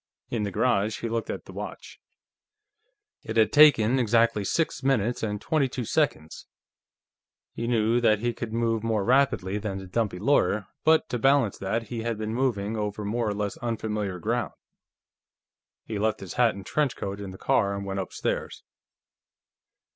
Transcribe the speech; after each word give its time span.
In 0.31 0.41
the 0.41 0.49
garage, 0.51 1.01
he 1.01 1.09
looked 1.09 1.29
at 1.29 1.45
the 1.45 1.53
watch. 1.53 1.99
It 3.21 3.37
had 3.37 3.53
taken 3.53 3.99
exactly 3.99 4.43
six 4.43 4.81
minutes 4.81 5.21
and 5.21 5.39
twenty 5.39 5.69
two 5.69 5.85
seconds. 5.85 6.47
He 7.53 7.67
knew 7.67 8.01
that 8.01 8.17
he 8.17 8.33
could 8.33 8.51
move 8.51 8.83
more 8.83 9.03
rapidly 9.03 9.59
than 9.59 9.77
the 9.77 9.85
dumpy 9.85 10.17
lawyer, 10.17 10.65
but 10.83 11.07
to 11.09 11.19
balance 11.19 11.59
that, 11.59 11.89
he 11.89 12.01
had 12.01 12.17
been 12.17 12.33
moving 12.33 12.75
over 12.75 13.05
more 13.05 13.27
or 13.29 13.35
less 13.35 13.57
unfamiliar 13.57 14.17
ground. 14.17 14.53
He 15.85 15.99
left 15.99 16.19
his 16.19 16.33
hat 16.33 16.55
and 16.55 16.65
trench 16.65 16.95
coat 16.95 17.19
in 17.21 17.29
the 17.29 17.37
car 17.37 17.75
and 17.75 17.85
went 17.85 17.99
upstairs. 17.99 18.63